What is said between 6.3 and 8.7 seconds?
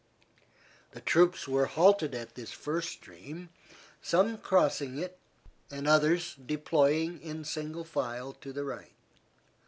deploying in single file to the